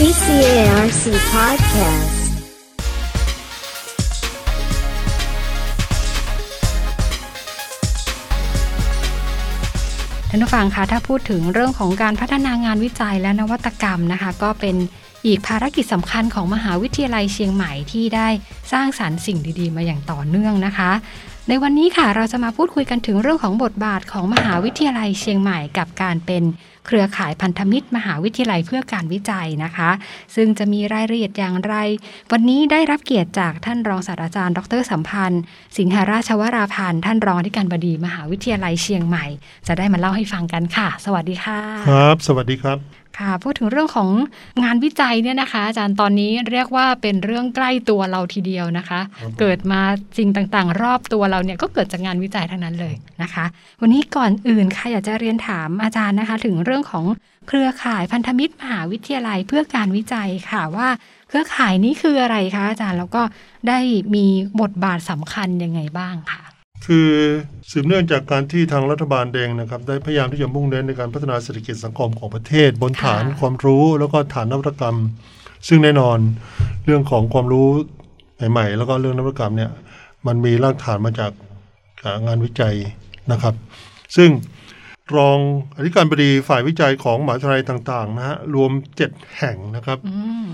[0.00, 2.08] CCARC Podcast.
[10.30, 14.76] ท่านผู้ฟังคะถ้าพูดถึงเรื่องของการพัฒนางานวิจัยและนวัตกรรมนะคะ ก็เป็น
[15.26, 18.28] อีกภารกิจสำคัญของมหาวิทยาลัยเชียงใหม่ที่ได้
[18.72, 20.90] สร้างสารรค์สิ่งดีๆ มาอย่างต่อเนื่องนะคะ
[21.48, 26.42] ในวันนี้ค่ะเราจะมาพูดคุยกันถึงเรื่องของบทบาทของมหาวิทยาลัยเชียงใหม่กับการเป็น
[26.86, 29.90] เครือข่ายพันธมิตร มหาวิทยาลัยเพื่อการวิจัยนะคะ
[30.34, 31.74] ซึ่งจะมีรายละเอียดอย่างไร
[32.32, 35.42] วันนี้ได้รับเกียรติจากท่านรองศาสตราจารย์ ดรสัมพันธ์
[35.78, 39.26] สิงหราชวราพันธ์ท่านรองอธิการบดีมหาวิทยาลัยเชียงใหม่
[39.66, 42.78] จะได้มาเล่าให้ฟังกันค่ะ สวัสดีค่ะ ครับ สวัสดีครับ
[43.18, 44.08] ค่ะพูดถึงเรื่องของ
[44.64, 49.80] งานวิจัยเนี่ยนะคะ อาจารย์ตอนนี้เรียกว่าเป็นเรื่องใกล้ตัวเราทีเดียวนะคะครับผมเกิดมา
[50.18, 53.44] สิ่งต่างๆ รอบตัวเราเนี่ยก็เกิดจากงานวิจัยทั้งนั้นเลยนะคะ
[53.80, 57.04] วันนี้ก่อนอื่นค่ะอยากจะเรียนถามอาจารย์นะคะ ถึงเรื่องของ
[57.48, 60.88] เครือข่ายพันธมิตรมหาวิทยาลัยเพื่อการวิจัยค่ะว่า
[61.28, 63.22] เครือข่ายนี้คืออะไรคะอาจารย์แล้วก็
[63.68, 63.78] ได้
[64.14, 64.26] มี
[64.60, 66.42] บทบาทสำคัญยังไงบ้างค่ะ
[66.86, 67.08] คือ
[67.70, 74.98] สืบเนื่องจากการที่ทางรัฐบาลเองนะครับได้พยายามที่จะมุ่งเน้นในการพัฒนาเศรษฐกิจสังคมของประเทศ บนฐานค่ะความรู้แล้วก็ฐานนวัตกรรม
[75.68, 76.18] ซึ่งแน่นอน
[76.84, 77.68] เรื่องของความรู้
[78.50, 79.70] ใหม่ ๆ แล้วก็เรื่องนวัตกรรมเนี่ย
[80.26, 81.32] มันมีรากฐานมาจาก
[82.26, 82.74] งานวิจัย
[83.32, 83.54] นะครับ
[84.16, 84.30] ซึ่ง
[85.16, 85.38] รอง
[85.76, 88.70] อธิการบดีฝ่ายวิจัยของมหาวิทยาลัยต่างๆนะฮะรวม
[89.04, 90.48] 7 แห่งนะครับอืม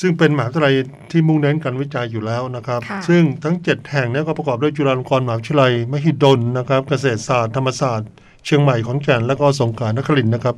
[0.00, 0.74] ซึ่งเป็นมหาวิทยาลัย
[1.10, 8.08] ที่มุ่งเน้นการวิจัยอยู่แล้วนะครับค่ะซึ่งทั้ง 7 แห่งเนี้ก็ประกอบด้วยจุฬาลงกรณ์มหาวิทยาลัย มหิดลนะครับ เกษตรศาสตร์ธรรมศาสตร์
[8.44, 10.56] เชียงใหม่ขอนแก่นและก็สงขลานครินทร์นะครับ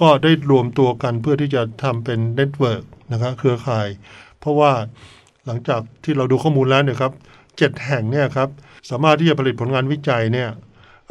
[0.00, 2.82] ก็ได้รวมตัวกันเพื่อที่จะทำเป็น network
[3.12, 3.88] นะครับเครือข่าย
[4.40, 4.72] เพราะว่า
[5.46, 7.12] หลังจากที่เราดูข้อมูลแล้วเนี่ยครับ
[7.58, 8.48] เจ็ดแห่งเนี่ยครับ
[8.90, 10.48] สามารถที่จะผลิตผลงานวิจัยเนี่ย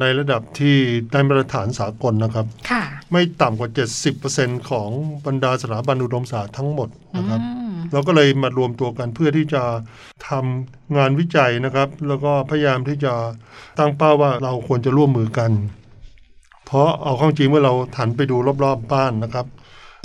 [0.01, 0.75] ในระดับที่
[1.11, 3.69] ได้มาตรฐานสากลนะครับค่ะไม่ต่ำกว่า
[4.19, 4.89] 70%ของ
[5.25, 9.63] บรรดาสถาบันอุดมศึกษาทั้งหมดนะครับอืมเราก็เลยมารวมตัวกันเพื่อที่จะ
[10.29, 13.13] ทำงานวิจัยนะครับ แล้วก็พยายามที่จะ
[13.77, 15.51] ตั้งเป้าว่าเราควรจะร่วมมือกัน
[16.65, 19.45] เพราะเอาเข้าจริงเมื่อเราถันไปดูรอบๆบ้านนะครับ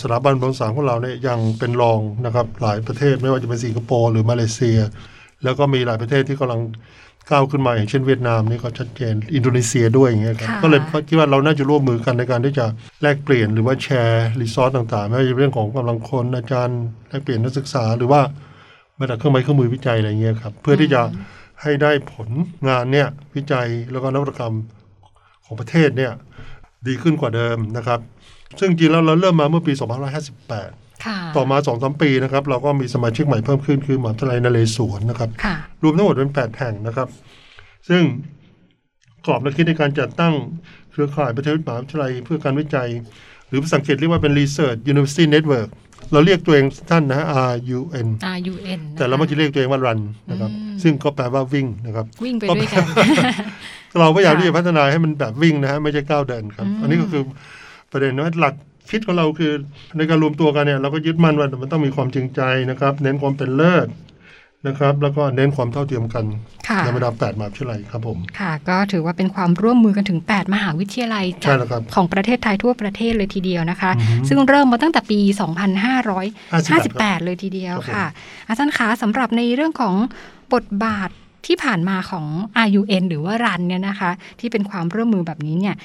[0.03, 4.79] สถาบันอุดมศึกษาของเราเนี่ยยังเป็นรองนะครับ หลายประเทศไม่ว่าจะเป็นสิงคโปร์หรือมาเลเซีย
[5.45, 6.61] แล้วก็มีหลายประเทศที่กำลัง
[7.31, 12.65] ก้าวขึ้นมาอย่างเช่นเวียดนามนี่ก็ชัดเจนอินโดนีเซียด้วยอย่างเงี้ยครับค่ะก็เลยคิดว่าเราน่าจะร่วมมือกันในการที่จะ
[13.03, 18.21] แลกเปลี่ยนหรือว่าแชร์รีซอสต่างๆไม่ว่าจะเป็นเรื่องของกำลังคนอาจารย์แลกเปลี่ยนนักศึกษาหรือว่า
[18.97, 21.03] แม้แต่เครื่องไม้เครื่องมือวิจัยอะไรเงี้ยครับเพื่อที่จะ
[21.63, 22.29] ให้ได้ผล
[22.69, 24.55] งานเนี่ยวิจัยแล้วก็นวัตกรรม
[25.45, 26.13] ของประเทศเนี่ย
[26.87, 28.01] ดีขึ้นกว่าเดิมนะครับ
[28.59, 30.63] ซึ่งจริงๆแล้วเราเริ่มมาเมื่อปี 2558ค่ะ
[31.37, 37.09] ต่อมา2อสปีนะครับเราก็มีสมาชิกใหม่เพิ่มขึ้นคือมหาวิทยาลัยนเรศวรนะครับค่ะรวมทั้งหมดเป็น 8 แห่งนะครับ
[37.89, 38.03] ซึ่ง
[39.27, 40.35] กรอบแนวคิดในการจัดตั้ง
[40.91, 42.89] เครือข่ายประเทศมหาวิทยาลัยเพื่อการวิจัย
[43.49, 45.69] หรือภาษาอังกฤษเรียกว่าเป็น Research University Network
[46.13, 47.21] เราเรียกตัวเองท่านนะ
[47.53, 50.01] RUN RUN นะคะแต่เรามักจะเรียกตัวเองว่า Run
[50.31, 52.87] นะครับอืมซึ่งก็แปลว่าวิ่งนะครับวิ่งไปด้วยกัน
[54.01, 57.23] เราพยายามค่ะที่จะพัฒนาให้มันแบบวิ่งนะฮะไม่ใช่ก้าวเดินครับอืมอันนี้ก็คือ
[57.93, 58.55] ประเด็นว่าหลัก
[58.91, 59.53] คิดของเราคือ
[59.97, 62.41] ในการรวมตัวกันเนี่ยเราก็ยึดมั่นว่ามันต้องมีความจริงใจ
[62.71, 63.89] นะครับ เน้นความเป็นเลิศ
[64.67, 66.25] นะครับ แล้วก็เน้นความเท่าเทียมกัน
[66.69, 75.45] ค่ะในบรรดาแปดมหาวิทยาลัยครับผมค่ะ ก็ถือว่าเป็นความร่วมมือกันถึง 8 มหาวิทยาลัยใช่แล้วครับของประเทศไทยทั่วประเทศเลยทีเดียวนะคะอือฮึซึ่งเริ่มมาตั้งแต่ปี58
[76.55, 78.07] 2558 เลยทีเดียวครับผมค่ะ
[78.49, 79.95] อาจารย์คะสำหรับในเรื่องของ
[80.55, 81.11] บทบาท
[81.47, 82.27] ที่ผ่านมาของ
[82.67, 85.77] RUN หรือว่ารันเนี่ยนะคะ ที่เป็นความร่วมมือแบบนี้เนี่ย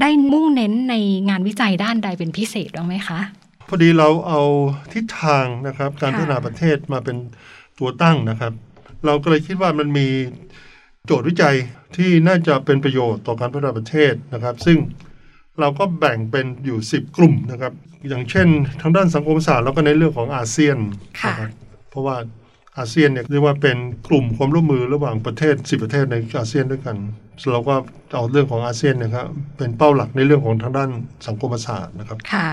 [0.00, 0.94] ได้มุ่งเน้นใน
[1.28, 3.20] งานวิจัยด้านใดเป็นพิเศษบ้างไหมคะ
[3.68, 4.40] พอดีเราเอา
[4.92, 7.16] ทิศทางนะครับ การค่ะพัฒนาประเทศมาเป็น
[7.78, 8.52] ตัวตั้งนะครับ
[9.06, 10.08] เราก็เลยคิดว่ามันมี
[11.04, 11.56] โจทย์วิจัย
[11.96, 14.78] ที่น่าจะเป็นประโยชน์ต่อการพัฒนาประเทศนะครับ ซึ่ง
[15.60, 17.72] เราก็แบ่งเป็นอยู่ 10 กลุ่มนะครับ
[18.08, 18.48] อย่างเช่น
[18.80, 20.78] ทางด้านสังคมศาสตร์เราก็ในนเรื่องของอาเซียน
[21.20, 21.50] ค่ะนะครับ
[21.90, 22.16] เพราะว่า
[22.78, 23.76] อาเซียนเนี่ยเรียกว่าเป็น
[24.08, 26.96] กลุ่มความร่วมมือระหว่างประเทศ 10 ประเทศในอาเซียนด้วยกัน
[27.52, 27.74] เราก็
[28.14, 30.90] เอาเรื่องของอาเซียนนะครับเป็นเป้าหลักในเรื่องของทางด้าน
[31.26, 32.48] สังคมศาสตร์นะครับค่ะ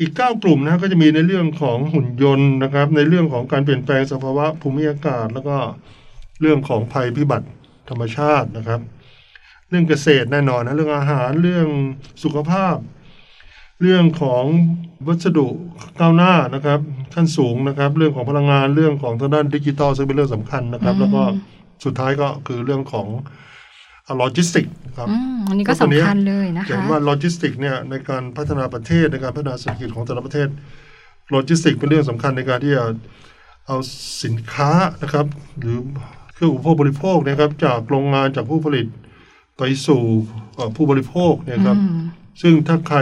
[0.00, 5.56] อีก 9 กลุ่มนะก็จะมีในเรื่องของหุ่นยนต์นะครับ ในเรื่องของการเปลี่ยนแปลงสภาวะภูมิอากาศ แล้วก็
[6.40, 7.48] เรื่องของภัยพิบัติ
[7.88, 8.80] ธรรมชาตินะครับ
[9.68, 11.66] เรื่องเกษตรแน่นอนนะเรื่องอาหารเรื่อง
[12.22, 12.76] สุขภาพ
[13.82, 14.44] เรื่องของ
[15.06, 15.48] วัสดุ
[16.00, 16.80] ก้าวหน้านะครับ
[17.14, 21.22] ขั้นสูงนะครับ เรื่องของพลังงานเรื่องของทางด้านดิจิทัลซึ่งเป็นเรื่องสำคัญนะครับอืมแล้วก็
[21.84, 23.06] สุดท้ายก็คือเรื่องของ
[24.18, 24.66] โลจิสติก
[24.98, 30.48] ครับอืมอันนี้ก็สำคัญเลยนะเห็นคะว่าโลจิสติกเนี่ยในการพัฒนาประเทศในการพัฒนาเศรษฐกิจของแต่ละประเทศ
[31.30, 32.84] โลจิสติกเป็นเรื่องสำคัญในการที่จะ
[33.66, 33.76] เอา
[34.24, 34.70] สินค้า
[35.02, 35.26] นะครับ
[35.60, 35.78] หรือ
[36.34, 38.86] เครื่องอุปโภคบริโภคนะครับ จากโรงงานจากผู้ผลิต
[39.58, 40.02] ไปสู่
[40.54, 41.98] เอ่อผู้บริโภคเนี่ยครับอืม
[42.42, 42.98] ซึ่งถ้าใคร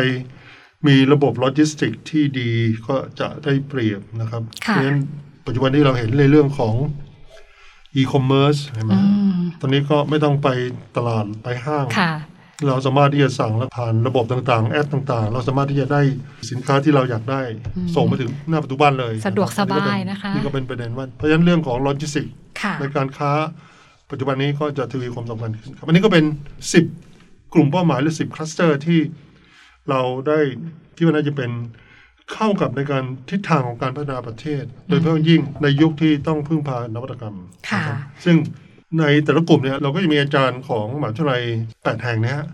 [0.88, 2.50] มีระบบโลจิสติกที่ดี
[2.88, 5.00] ก็จะได้เปรียบนะครับค่ะเพราะฉะนั้น
[5.46, 6.74] ปัจจุบันที่เราเห็นในเรื่องของ
[7.94, 9.00] อีคอมเมิร์ซเห็นไหมอื
[9.36, 10.48] มตอนนี้ก็ไม่ต้องไป
[10.96, 12.12] ตลาดไปห้างค่ะ
[12.66, 16.00] เราสามารถที่จะสั่งแล้วผ่านระบบต่างๆ แอปต่างๆ เราสามารถที่จะได้
[16.50, 17.42] สินค้าที่เราอยากได้
[17.76, 22.26] อืมส่งมาถึงหน้าประตูบ้านเลย สะดวกสบายอันะคะนี่ก็เป็นประเด็นว่าเพราะฉะนั้นเรื่องของโลจิสติก
[22.62, 23.32] ค่ะในการค้า
[24.10, 26.24] ปัจจุบันนี้ก็จะทวีความสำคัญขึ้นครับอันนี้ก็เป็น
[26.88, 28.98] 10 กลุ่มเป้าหมายหรือ 10 คลัสเตอร์ที่
[29.90, 30.38] เราได้
[30.96, 31.50] ที่ว่าน่าจะเป็น
[32.32, 37.36] เข้ากับในการทิศทางของการพัฒนาประเทศ โดยเฉพาะยิ่งในยุคที่ต้องพึ่งพานวัตกรรม
[37.70, 38.36] ค่ะนะครับซึ่ง
[39.00, 41.42] ในแต่ละกลุ่มเนี่ยเราก็จะมีอาจารย์ของมหาวิทยาลัย
[41.82, 42.46] แปดแห่งเนะฮะ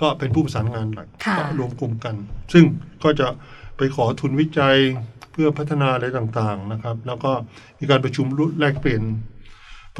[0.00, 2.14] ก็เป็นผู้ประสานงานหลักค่ะก็รวมกลุ่มกัน
[2.52, 2.64] ซึ่ง
[3.04, 3.28] ก็จะ
[3.76, 4.76] ไปขอทุนวิจัย
[5.32, 7.30] เพื่อพัฒนาอะไรต่างๆนะครับ แล้วก็
[7.78, 8.26] มีการประชุม
[8.60, 9.02] แลกเปลี่ยน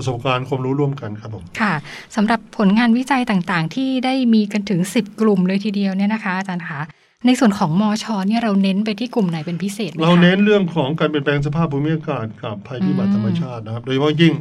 [0.01, 1.75] ประสบการณ์ความรู้ร่วมกันครับผมค่ะ
[2.17, 6.81] สำหรับผลงานวิจัยต่างๆ ที่ได้มีกันถึง 10 กลุ่มเลยทีเดียวเนี่ยนะคะอาจารย์คะ
[7.27, 14.35] ในส่วนของมอชอเนี่ยเราเน้นไปที่กลุ่มไหนเป็นพิเศษไหมคะเราเน้นเรื่องของการเปลี่ยนแปลงสภาพภูมิอากาศกับภัยพิบัติอืมธรรมชาตินะครับ โดยเฉพาะยิ่ง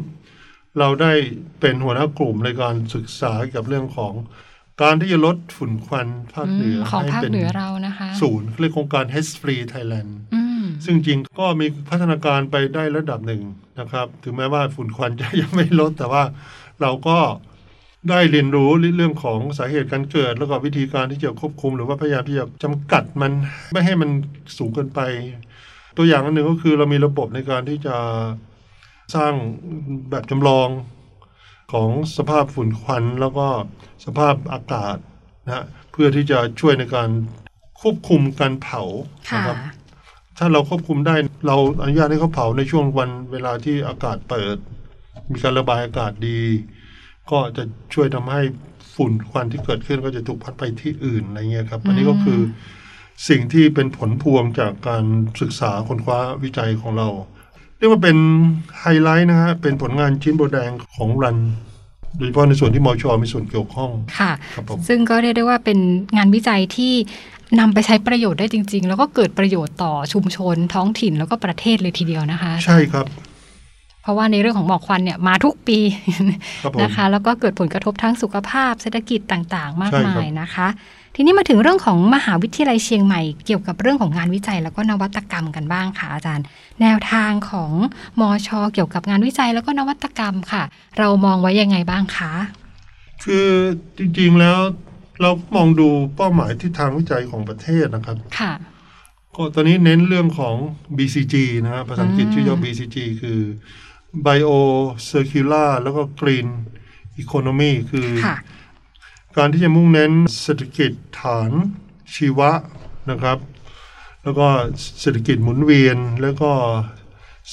[0.79, 1.11] เราได้
[1.59, 4.13] เป็นหัวหน้ากลุ่มในการศึกษาเกี่ยวกับเรื่องของ
[4.81, 10.48] การที่จะลดฝุ่นควันภาคเหนือมของให้ภาคเป็นเหนือเรานะคะ ศูนย์เรียกโครงการ H Free Thailand อืม
[10.85, 13.41] ซึ่งจริงก็มีพัฒนาการไปได้ระดับหนึ่ง
[13.79, 16.23] นะครับ ถึงแม้ว่าฝุ่นควันจะยังไม่ลด แต่ว่า
[16.81, 17.17] เราก็
[18.09, 23.31] ได้เรียนรู้เรื่องของสาเหตุการเกิด แล้วก็วิธีการที่จะควบคุม หรือว่าพยายามที่จะจำกัดมัน
[23.73, 24.09] ไม่ให้มัน
[24.57, 24.99] สูงเกินไป
[25.97, 27.95] ตัวอย่างอันหนึ่งก็คือเรามีระบบในการที่จะ
[29.15, 29.33] สร้าง
[30.09, 30.69] แบบจำลอง
[31.73, 33.47] ของสภาพฝุ่นควัน แล้วก็
[34.05, 34.97] สภาพอากาศ
[35.45, 37.09] นะเพื่อที่จะช่วยในการ
[37.81, 38.81] ควบคุมการเผา
[39.35, 39.57] นะครับ
[40.39, 41.15] ถ้าเราควบคุมได้
[41.47, 44.57] เราอนุญาตให้เขาเผาในช่วงวันเวลาที่อากาศเปิด
[45.31, 46.41] มีการระบายอากาศดี
[47.31, 47.63] ก็จะ
[47.93, 48.41] ช่วยทำให้
[48.95, 52.39] ฝุ่นควันที่เกิดขึ้นก็จะถูกพัดไปที่อื่นอะไรเงี้ยครับ อันนี้ก็คือ
[53.29, 55.03] สิ่งที่เป็นผลพวงจากการ
[55.41, 57.07] ศึกษาค้นคว้าวิจัยของเรา
[57.77, 58.17] เรียกว่าเป็น
[58.79, 61.37] ไฮไลท์นะฮะเป็นผลงานชิ้นโบแดงของรัน
[62.17, 65.79] โดยเฉพาะในส่วนที่มอชอมีส่วนเกี่ยวข้อง ค่ะครับผมซึ่งก็เรียกได้ว่าเป็น
[66.17, 66.93] งานวิจัยที่
[67.59, 73.05] นำไปใช้ประโยชน์ได้จริง ๆ แล้วก็เกิดประโยชน์ต่อชุมชน ท้องถิ่นแล้วก็ประเทศเลยทีเดียวนะคะ ใช่ครับ
[74.01, 75.79] เพราะว่าในเรื่องของหมอกควันเนี่ยมาทุกปี
[76.63, 80.67] ครับผมนะคะ แล้วก็เกิดผลกระทบทั้งสุขภาพ เศรษฐกิจต่างๆ มากใช่ครับมายนะคะ
[81.15, 86.45] ทีนี้มาถึงเรื่องของมหาวิทยาลัยเชียงใหม่เกี่ยวกับเรื่องของงานวิจัย แล้วก็นวัตกรรมกันบ้างค่ะอาจารย์
[86.81, 87.71] แนวทางของ
[88.19, 90.63] มอชอเกี่ยวกับงานวิจัยแล้วก็นวัตกรรมค่ะ
[90.97, 92.31] เรามองไว้ยังไงบ้างคะ
[93.23, 93.47] คือ
[93.97, 94.57] จริงๆแล้ว
[95.21, 98.53] เรามองดูเป้าหมายที่ทางวิจัยของประเทศนะครับ ค่ะ
[99.35, 100.55] ก็ตอนนี้เน้นเรื่องของ
[100.97, 103.39] BCG นะฮะภาษาอังกฤษอืมชื่อย่อ BCG คือ
[104.25, 104.51] Bio
[105.09, 106.47] Circular แล้วก็ Green
[107.21, 108.35] Economy คือค่ะ
[109.37, 110.11] การที่จะมุ่งเน้น
[110.43, 110.91] เศรษฐกิจ
[111.21, 111.51] ฐาน
[112.15, 112.51] ชีวะ
[113.11, 113.37] นะครับ
[114.23, 114.47] แล้วก็
[115.01, 116.51] เศรษฐกิจหมุนเวียน แล้วก็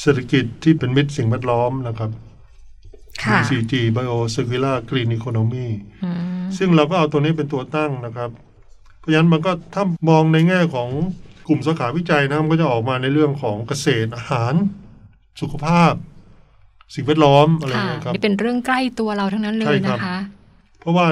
[0.01, 2.11] เศรษฐกิจที่เป็นมิตรสิ่งแวดล้อมนะครับ
[3.23, 5.69] ค่ะ BCG Bio Circular Green Economy
[6.05, 6.16] อืม
[6.59, 8.31] ซึ่งเราก็เอาตัวนี้เป็นตัวตั้งนะครับ
[8.99, 10.89] เพราะฉะนั้นมันก็ถ้ามองในแง่ของ
[11.49, 14.55] กลุ่มสาขาวิจัยนะมันก็จะออกมาในเรื่องของเกษตรอาหาร
[15.41, 15.93] สุขภาพ
[16.95, 20.19] สิ่งแวดล้อมอะไรอย่างค่ะเงี้ยครับนี่เป็นเรื่องใกล้ตัวเราทั้งนั้นเลใช่ยครับนะคะ
[20.81, 21.07] เพราะว่า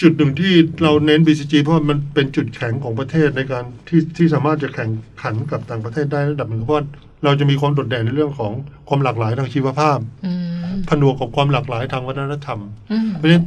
[0.00, 4.90] จุดหนึ่งที่เราเน้น BCG เพราะว่ามันเป็นจุดแข็งของประเทศในการที่ที่สามารถจะแข่ง
[5.22, 6.84] ขันกับต่างประเทศได้ระดับหนึ่งเพราะว่า
[7.24, 8.52] เราจะมีความโดดเด่นในเรื่องของ
[8.88, 12.60] ความหลากหลายทางชีวภาพอืมผนวกกับความหลากหลายทางวัฒนธรรม
[12.92, 13.44] อืมเพราะฉะนั้น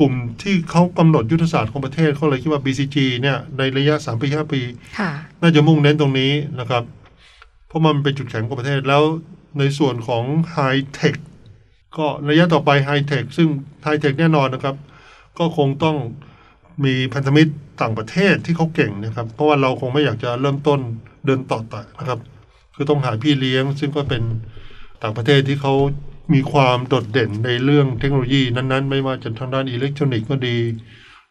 [0.00, 4.60] กลุ่มที่เขากำหนดยุทธศาสตร์ของประเทศเขาเลยคิดว่า BCG เนี่ยในระยะ 3 ปี 5 ปี
[4.98, 6.82] ค่ะน่าจะมุ่งเน้นตรงนี้นะครับ
[7.68, 9.02] เพราะมันเป็นจุดแข็งของประเทศแล้ว
[9.58, 10.24] ในส่วนของ
[10.56, 11.16] High Tech
[11.96, 13.48] ก็ระยะต่อไป High Tech ซึ่ง
[13.86, 14.76] High Tech แน่นอนนะครับ
[15.38, 15.96] ก็คงต้อง
[16.84, 20.80] มีพันธมิตรต่างประเทศที่เขาเก่งนะครับ เพราะว่าเราคงไม่อยากจะเริ่มต้น
[21.26, 22.20] เดินต่อต่อนะครับ
[22.74, 24.22] คือต้องหาพี่เลี้ยง ซึ่งก็เป็น
[25.02, 25.74] ต่างประเทศที่เขา
[26.34, 30.58] มีความโดดเด่นในเรื่องเทคโนโลยีนั้นๆ ไม่ว่าจะทางด้านอิเล็กทรอนิกส์ก็ดี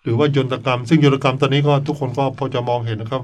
[0.04, 3.24] หรือว่ายนตกรรม ซึ่งยนตกรรมตอนนี้ก็ทุกคนก็พอจะมองเห็นนะครับ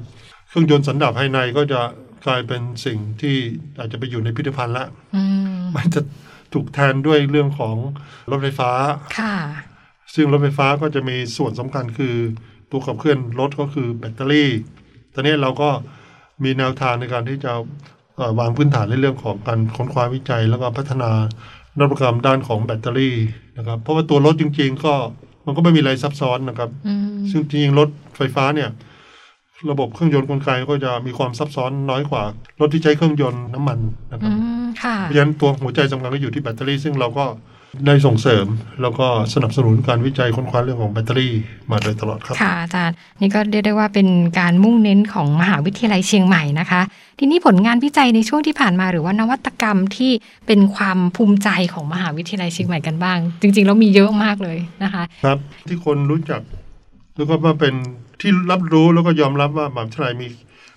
[0.49, 1.81] เครื่องยนต์สันดาปภายในก็จะ
[2.25, 3.35] กลายเป็นสิ่งที่
[3.79, 5.23] อาจจะไปอยู่ในพิพิธภัณฑ์ละอื
[5.55, 6.01] มมันจะ
[6.53, 7.75] ถูกแทนด้วยเรื่องของ
[8.31, 8.71] รถไฟฟ้า
[9.19, 9.35] ค่ะ
[10.15, 12.15] ซึ่งรถไฟฟ้าก็จะมีส่วนสำคัญคือ
[12.71, 14.49] ตัวขับเคลื่อนรถก็คือแบตเตอรี่
[15.13, 15.69] ตอนนี้เราก็
[16.43, 17.51] มีแนวทางในการที่จะ
[18.17, 21.11] เอ่อวางพื้นฐานในเรื่องของการค้นคว้าวิจัย แล้วก็พัฒนา
[21.79, 23.15] นวัตกรรมด้านของแบตเตอรี่
[23.57, 24.93] นะครับ เพราะว่าตัวรถจริง ๆ ก็
[25.45, 28.69] มันก็ไม่มีอะไรซับซ้อนนะครับอืมซึ่งจริงๆรถไฟฟ้าเนี่ย
[29.71, 32.23] ระบบเครื่องยนต์กลไกก็จะมีความซับซ้อนน้อยกว่า
[32.59, 33.79] รถที่ใช้เครื่องยนต์น้ำมัน
[34.11, 37.25] นะคอืรับมค่ะเพราะฉะนั้นตัวหัวใจสำคัญก็อยู่ที่แบตเตอรี่ ซึ่งเราก็
[37.85, 38.45] ได้ส่งเสริม
[38.81, 41.33] แล้วก็สนับสนุนการวิจัยค้นคว้าเรื่องของแบตเตอรี่
[41.71, 44.07] มาโดยตลอดครับ ค่ะอาจารย์นี่ก็เรียกได้ว่าเป็น
[44.39, 46.81] การมุ่งเน้นของมหาวิทยาลัยเชียงใหม่นะคะ
[47.19, 50.11] ทีนี้ผลงานวิจัยในช่วงที่ผ่านมาหรือว่านวัตกรรมที่
[50.47, 56.41] เป็นความภูมิใจของมหาวิทยาลัยเชียงใหม่กันบ้าง จริง ๆ แล้วมีเยอะมากเลยนะคะ ครับที่คนรู้จัก
[57.15, 57.73] แล้วก็ว่าเป็น
[58.21, 60.27] ที่รับรู้แล้วก็ยอมรับว่ามหาวิทยาลัยมี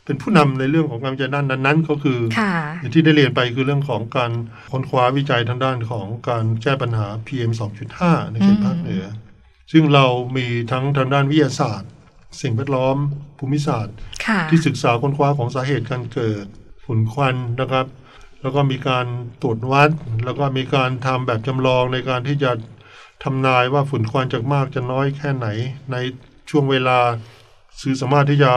[0.04, 4.32] เป็นผู้นำในเรื่องของการวิจัยด้านนั้นๆ ก็คือค่ะอย่างที่ได้เรียนไปคือเรื่องของการ
[4.72, 7.52] ค้นคว้าวิจัยทางด้านของการแก้ปัญหา PM
[7.92, 9.04] 2.5 ในเขตภาคเหนือ
[9.72, 10.06] ซึ่งเรา
[10.36, 11.90] มีทั้งทางด้านวิทยาศาสตร์
[12.42, 12.96] สิ่งแวดล้อม
[13.38, 16.46] ภูมิศาสตร์ค่ะที่ศึกษาค้นคว้าของสาเหตุการเกิด
[16.84, 17.86] ฝุ่นควันนะครับ
[18.42, 19.06] แล้วก็มีการ
[19.42, 19.90] ตรวจวัด
[20.24, 22.50] แล้วก็มีการทำแบบจำลองในการที่จะ
[23.24, 25.46] ทำนายว่าฝุ่นควันจะมากจะน้อยแค่ไหน
[25.92, 25.96] ใน
[26.50, 26.98] ช่วงเวลา
[27.80, 28.52] สื่อสามารถที่จะ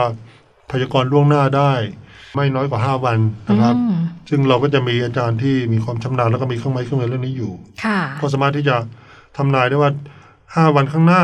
[0.72, 1.72] พยากรณ์ล่วงหน้าได้
[2.36, 3.96] ไม่น้อยกว่า 5 วันนะครับอืม
[4.30, 7.52] ซึ่งเราก็จะมีอาจารย์ที่มีความชำนาญแล้วก็มีเครื่องไม้เครื่องมือเรื่องนี้อยู่
[7.84, 8.76] ค่ะก็สามารถที่จะ
[9.36, 9.90] ทำนายได้ว่า
[10.34, 11.22] 5 วันข้างหน้า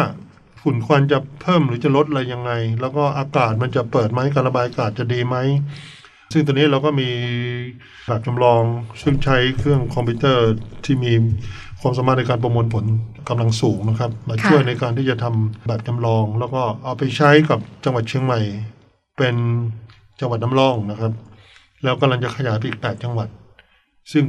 [0.63, 5.37] ฝุ่นควันจะเพิ่มหรือจะลดอะไรยังไง แล้วก็อากาศมันจะเปิดไหมการระบายอากาศจะดีไหม
[6.33, 7.11] ซึ่งตัวนี้เราก็มี
[8.07, 8.63] แบบจำลอง
[9.03, 10.49] ซึ่งใช้เครื่องคอมพิวเตอร์
[10.85, 11.13] ที่มี
[11.81, 12.85] ความสามารถในการประมวลผล
[13.29, 18.41] กำลังสูงนะครับ มาค่ะช่วยในการที่จะทำแบบจำลอง แล้วก็เอาไปใช้กับจังหวัดเชียงใหม่
[19.19, 19.37] เป็น
[20.21, 21.13] จังหวัดน้ำร่องนะครับ
[21.85, 23.29] แล้วกำลังจะขยายไปอีก8จังหวัด
[24.13, 24.25] ซึ่ง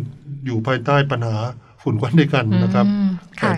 [0.46, 1.36] อยู่ภายใต้ปัญหา
[1.81, 3.10] ฝุ่นควันด้วยกันนะครับอืม
[3.41, 3.53] ค่ะ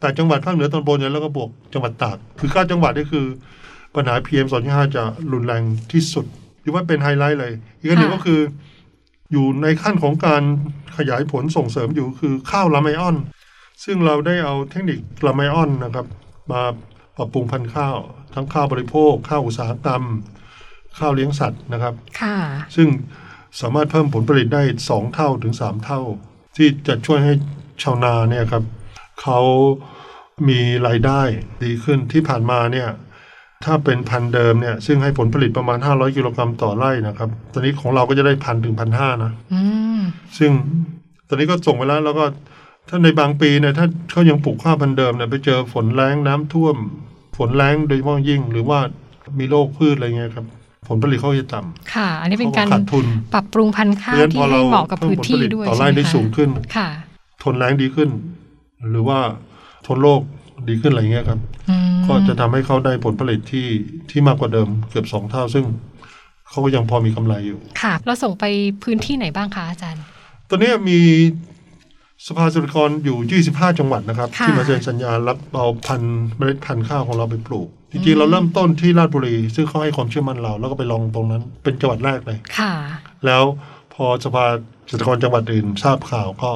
[0.00, 3.26] แต่จังหวัดภาคเหนือตอนบนเนี่ยแล้วก็บวกจังหวัดตากคือเก้าจังหวัดนี่คือ
[3.94, 5.02] ปัญหา PM 2.5จะ
[5.32, 6.26] รุนแรงที่สุด
[6.62, 8.40] ถือว่าเป็นไฮไลท์เลย อีกอันหนึ่งค่ะก็คือ
[9.32, 10.42] อยู่ในขั้นของการ
[10.96, 13.16] ขยายผลส่งเสริมอยู่คือข้าวลาไมออน
[13.84, 16.06] ซึ่งเราได้เอาเทคนิคลาไมออนนะครับ
[16.52, 16.62] มา
[17.16, 17.96] ปรับปรุงพันธุ์ข้าว
[18.34, 20.02] ทั้งข้าวบริโภค ข้าวอุตสาหกรรม
[20.98, 22.36] ข้าวเลี้ยงสัตว์นะครับค่ะ
[22.76, 22.88] ซึ่ง
[23.60, 26.00] สามารถเพิ่มผลผลิตได้สองเท่าถึงสามเท่า
[26.56, 27.34] ที่จะช่วยให้
[27.82, 28.64] ชาวนาเนี่ยครับ
[29.22, 29.40] เขา
[30.48, 31.20] มีรายได้
[31.64, 32.88] ดีขึ้นที่ผ่านมาเนี่ย
[33.64, 39.60] ถ้าเป็นพันธุ์เดิมเนี่ยซึ่งให้ผลผลิตประมาณ 500 กิโลกรัมต่อไร่นะครับ ตอนนี้ของเราก็จะได้พันถึงพันห้านะอื
[39.98, 40.00] ม
[40.38, 40.50] ซึ่ง
[41.28, 42.24] ตอนนี้ก็ส่งไปแล้วแล้วก็
[42.88, 46.76] ถ้าในบางปีเนี่ยถ้าเขายังปลูกข้าวพันธุ์เดิมเนี่ยไปเจอฝนแรงน้ำท่วม
[47.36, 48.78] ฝนแรงโดยเฉพาะยิ่ง หรือว่า
[49.38, 50.46] มีโรคพืชอะไรเงี้ยครับ
[50.88, 56.88] ผลผลิตเขาจะต่ำค่ะ อันนี้เป็นเขาการขาดทุนปรับปรุงพันธุ์เพข้าราะวฉะนั้นพที่อเราให้เหมาะกับเพิ่มพื้นผลผที่ลิตด้วยต่อใช่ไร่ไหมได้คะสูงขึ้นค่ะ
[57.42, 58.08] ทนแรงดีขึ้น
[58.90, 59.18] หรือว่า
[59.86, 60.20] ทนโรค
[60.68, 63.68] ดีขึ้นอะไรเงี้ยครับอืมก็จะทำให้เขาได้ผลผลิตที่
[64.10, 65.64] ที่มากกว่าเดิมเกือบสองเท่า ซึ่ง
[66.48, 68.44] เขาก็ยังพอมีกำไรอยู่ ค่ะ เราส่งไป
[68.84, 70.02] พื้นที่ไหนบ้างคะอาจารย์
[70.48, 70.98] ตอนนี้มี
[72.28, 82.72] สภาสุรกรอยู่ 25 จังหวัดนะครับค่ะที่มาเซ็นสัญญารับเอาพันธุ์เมล็ดพันธุ์ข้าวของเราไปปลูก จริงๆ เราเริ่มต้นที่ราชบุรี ซึ่งเขาให้ความเชื่อมั่นเรา แล้วก็ไปลองตรงนั้น เป็นจังหวัดแรกเลยค่ะ
[83.26, 83.42] แล้ว
[83.94, 84.44] พอสภา
[84.86, 86.50] เกษตรกรจังหวัดอื่น ทราบข่าวก็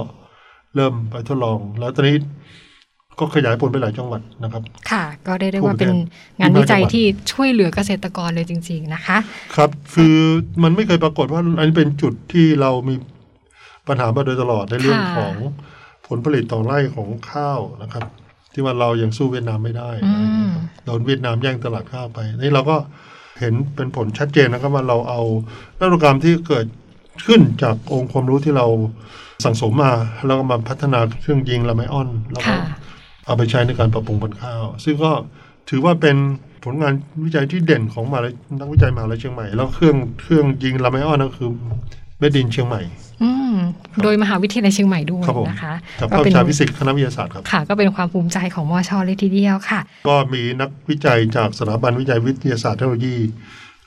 [0.74, 2.16] เริ่มไปทดลอง แล้วตอนนี้
[3.18, 5.94] ก็ขยายผลไปหลายจังหวัดนะครับ ค่ะ ก็ได้ได้ว่าเป็น
[6.40, 9.18] งานวิจัยที่ช่วยเหลือเกษตรกรเลยจริง ๆ นะคะ
[9.56, 10.16] ครับ คือ
[10.62, 12.94] มันไม่เคยปรากฏว่าอันนี้เป็นจุดที่เรามี
[13.88, 15.34] ปัญหามาโดยตลอดในเรื่องค่ะของ
[16.08, 18.04] ผลผลิตต่อไร่ของข้าวนะครับ
[18.52, 20.12] ที่ว่าเรายังสู้เวียดนามไม่ได้อื
[20.48, 20.50] ม
[20.84, 22.76] โดนเวียดนามแย่งตลาดข้าวไปนี่เราก็
[23.40, 25.20] เห็นเป็นผลชัดเจนนะครับว่าเราเอา
[25.78, 26.66] นวัตกรรมที่เกิด
[27.26, 28.66] ขึ้นจากองค์ความรู้ที่เรา
[29.44, 29.92] สั่งสมมา
[30.26, 32.58] แล้วก็มาพัฒนาเครื่องยิงลาไมออนแล้วก็ค่ะ
[33.26, 35.10] เอาไปใช้ในการปรับปรุงพันธุ์ข้าว ซึ่งก็
[35.70, 36.16] ถือว่าเป็น
[36.64, 36.92] ผลงาน
[37.24, 41.50] วิจัยที่เด่นของมหาลัยนักวิจัยมหาลัยเชียงใหม่ แล้วเครื่องเครื่องยิงลาไมออนนั่นคือ
[42.18, 42.82] เมดินเชียงใหม่
[43.22, 43.54] อืม
[44.02, 53.16] โดยมหาวิทยาลัยเชียงใหม่ด้วยครับผมนะคะกับก็ภาคเป็นวิชาฟิสิกส์คณะวิทยาศาสตร์ครับค่ะ ก็เป็นความภูมิใจของมอชอเลยทีเดียวค่ะ ก็มีนักวิจัยจากสถาบันวิจัยวิทยาศาสตร์เทคโนโลยี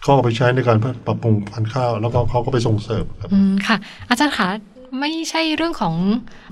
[0.02, 3.78] เขาเอาไปใช้ในการปรับปรุงพันธุ์ข้าว แล้วก็เขาก็ไปส่งเสริมครับอืมค่ะ
[4.10, 4.48] อาจารย์คะ
[5.00, 5.96] ไม่ใช่เรื่องของ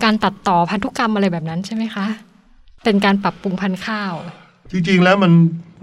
[0.03, 2.05] การตัดต่อพันธุกรรมอะไรแบบนั้นใช่ไหมคะ
[2.83, 4.13] เป็นการปรับปรุงพันธุ์ข้าว
[4.71, 5.31] จริงๆแล้วมัน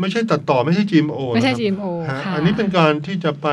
[0.00, 3.48] ไม่ใใช่ตัดต่อไม่ใช่ GMO ไม่ใช่นะครับ GMO ฮะค่ะอันนี้เป็นการที่จะไป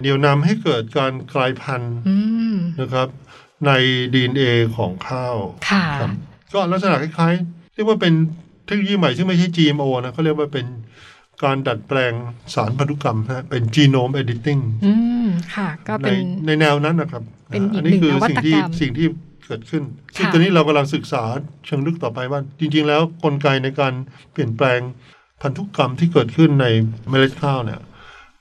[0.00, 2.16] เหนี่ยวนำให้เกิดการกลายพันธุ์อื
[2.54, 3.08] มนะครับ
[3.66, 3.70] ใน
[4.14, 4.42] DNA
[4.76, 5.36] ของข้าว
[5.70, 6.10] ค่ะครับ
[6.54, 8.14] ก็ลักษณะคล้ายๆเรียกว่าเป็น
[8.66, 10.66] เทคโนโลยีใหม่ซึ่งไม่ใช่ GMO นะเขาเรียกว่าเป็น
[11.44, 12.12] การดัดแปลง
[12.54, 14.92] สารพันธุกรรมนะฮะเป็น genome editing อื
[15.24, 19.06] มค่ะ ก็ในเป็นในแนวนั้นนะครับเป็นอีกอันี้คืหนึ่งนวัสิ่ตงที่กรรมสิ่งที่
[19.46, 19.82] เกิดขึ้น
[20.16, 21.22] ซึ่งค่ะตอนนี้เรากำลังศึกษา
[21.66, 23.92] เชิงลึกต่อไปว่า จริง ๆ แล้วกลไกในการ
[24.32, 24.80] เปลี่ยนแปลง
[25.42, 26.66] พันธุกรรมที่เกิดขึ้นใน
[27.08, 27.80] เมล็ดข้าวเนี่ย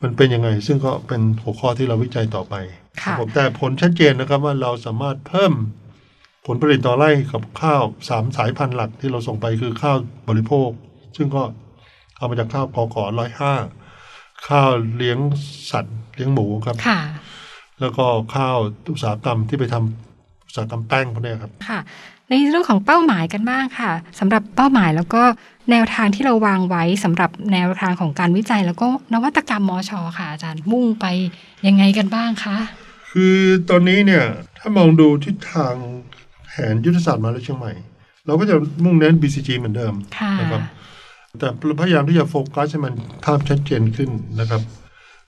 [0.03, 2.55] มันเป็นยังไง ซึ่งก็เป็นหัวข้อที่เราวิจัยต่อไป
[3.01, 5.53] ครัค่ะบผมแต่ผลชัดเจนนะครับว่าเราสามารถเพิ่ม
[6.47, 10.69] ผลผลิตต่อไร่กับข้าวสามสายพันธุ์หลักที่เราส่งไปคือข้าวบริโภค
[11.17, 11.43] ซึ่งก็
[12.17, 13.53] เอามาจากข้าวกอกอร้อยห้า
[14.47, 15.19] ข้าวเลี้ยง
[15.71, 16.99] สัตว์เลี้ยงหมูครับค่ะ
[17.81, 18.05] แล้วก็
[18.35, 18.57] ข้าว
[18.93, 21.79] อุตสาหกรรมที่ไปทำอุตสาหกรรมแป้งพวกเนี้ยครับ ค่ะ
[22.29, 25.23] ในเรื่องของเป้าหมายกันบ้างค่ะสำหรับเป้าหมายแล้วก็
[25.71, 31.05] แนวทางที่เราวางไว้สำหรับแนวทางของการวิจัย แล้วก็นวัตกรรมมอชอค่ะอาจารย์มุ่งไป
[31.67, 32.57] ยังไงกันบ้างคะ
[33.11, 33.37] คือ
[33.69, 34.23] ตอนนี้เนี่ย
[34.57, 35.75] ถ้ามองดูทิศทาง
[36.47, 37.73] แผนยุทธศาสตร์มหาวิทยาลัยเชียงใหม่
[38.25, 40.61] เราก็จะมุ่งเน้น BCG เหมือนเดิมค่ะนะครับ
[41.39, 41.47] แต่
[41.81, 42.93] พยายามที่จะโฟกัสให้มัน
[43.25, 44.61] ภาพชัดเจนขึ้นนะครับ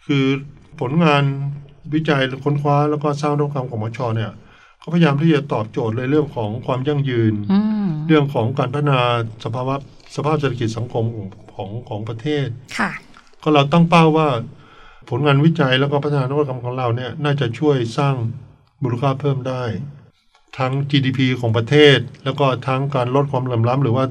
[0.05, 0.23] คือ
[0.79, 1.23] ผลงาน
[1.93, 4.31] วิจัยหรือค้นคว้าแล้วก็สร้างนวัตกรรมของมชเนี่ย
[4.85, 9.01] เขาพยายามที่จะตอบโจทย์ในเรื่องของความยั่งยืนอืมเรื่องของการพัฒนา
[9.43, 9.75] สภาวะ
[10.15, 12.91] สภาพเศรษฐกิจสังคมของของของประเทศค่ะ
[13.43, 14.27] ก็เราตั้งเป้าว่า
[15.09, 18.15] ผลงานวิจัยแล้วก็พัฒนานวัตกรรมของเราเนี่ยน่าจะช่วยสร้าง
[18.83, 19.63] มูลค่าเพิ่มได้
[20.57, 24.05] ทั้ง GDP ของประเทศ แล้วก็ทั้งการลดความเหลื่อมล้ำหรือว่า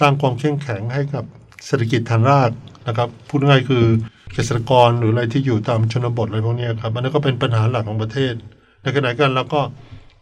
[0.00, 1.24] สร้างความเข้มแข็งให้กับ
[1.66, 2.50] เศรษฐกิจฐานราก
[2.88, 3.84] นะครับพูดง่ายๆคือ
[4.34, 8.34] เกษตรกรหรืออะไรที่อยู่ตามชนบทอะไรพวกเนี้ยครับอันนั้นก็เป็นปัญหาหลักของประเทศ
[8.82, 9.60] ในขณะเดียวกันเราก็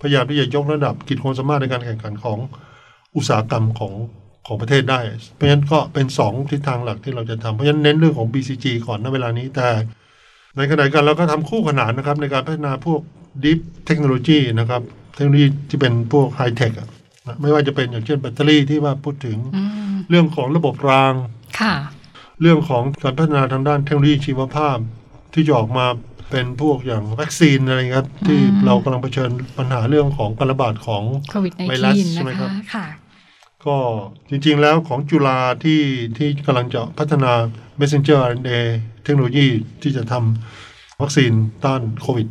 [0.02, 2.38] พยายามที่จะยกระดับกิจความสามารถในการแข่งขันของ
[3.16, 3.92] อุตสาหกรรมของ
[4.46, 5.00] ของประเทศได้
[5.34, 9.68] เพราะฉะนั้นก็เป็นสองทิศทางหลักที่เราจะทำเพราะฉะนั้นเน้นเรื่องของ BCG ก่อนณเวลานี้แต่
[10.56, 13.00] ในขณะเดียวกันเราก็ทำคู่ขนานนะครับ ในการพัฒนาพวก
[13.44, 14.82] Deep Technology นะครับ
[15.14, 16.88] เทคโนโลยีที่เป็นพวกไฮเทคอะ
[17.26, 21.14] นะไม่ว่าจะเป็นอย่างเช่นแบตเตอรี่ที่ว่าพูดถึงอืมเรื่องของระบบราง
[21.60, 21.74] ค่ะ
[22.40, 24.76] เรื่องของการพัฒนาทางด้านเทคโนโลยีชีวภาพ
[25.34, 25.86] ที่จะออกมา
[26.32, 32.86] เป็นพวกอย่างวัคซีนอะไรครับ ที่อืมเรากำลังเผชิญปัญหาเรื่องของการระบาดของโควิดไวรัส -19 ใช่ไหมนะครัคะบค่ะ
[33.66, 33.76] ก็
[34.30, 35.80] จริงๆแล้วของจุฬาที่
[36.18, 37.32] ที่กำลังจะพัฒนา
[37.80, 38.58] messenger RNA
[39.04, 39.48] เทคโนโลยี
[39.82, 41.32] ที่จะทำวัคซีน
[41.64, 42.26] ต้านโควิด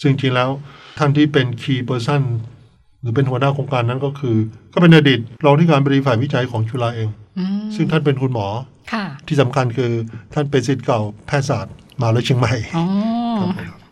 [0.00, 0.50] ซึ่งจริงๆแล้ว
[0.98, 2.22] ท่านที่เป็น key person
[3.00, 4.36] หรือเป็นหัวหน้าโครงการนั้นก็คือ
[4.72, 8.48] ก็เป็นอดีตรองที่การบริฝ่ายวิจัยของจุฬาเองอืมซึ่งท่านเป็นคุณหมอ
[8.92, 9.92] ค่ะที่สำคัญคือ
[10.34, 13.19] ท่านเป็นศิษย์เก่าแพทยศาสตร์มหาวิทยาลัยเชียงใหม่อ๋อครับผม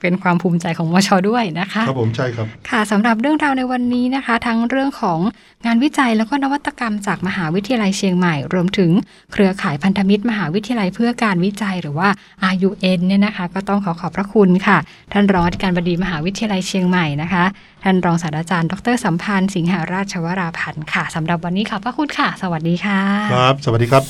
[0.03, 5.19] เป็นความภูมิใจของมชด้วยนะคะครับผมใช่ครับค่ะสำหรับเรื่องราวในวันนี้นะคะ ทั้งเรื่องของ
[5.67, 8.91] งานวิจัยแล้วก็นวัตกรรมจากมหาวิทยาลัยเชียงใหม่ รวมถึง
[9.33, 12.09] เครือข่ายพันธมิตร มหาวิทยาลัยเพื่อการวิจัยหรือว่า
[12.55, 14.79] RUN เนี่ยนะคะ ก็ต้องขอขอบพระคุณค่ะ
[15.13, 17.45] ท่านรองอธิการบดีมหาวิทยาลัยเชียงใหม่นะคะ
[17.85, 23.01] ท่านรองศาสตราจารย์ ดรสัมพันธ์ สิงหาราชวราพันธ์ค่ะสำหรับวันนี้ขอบพระคุณค่ะ สวัสดีค่ะ
[23.35, 24.03] ครับ สวัสดีครับ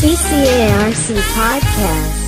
[0.00, 2.23] CCARC Podcast.